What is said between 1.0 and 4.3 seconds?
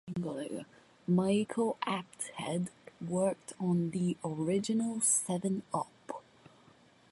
Michael Apted worked on the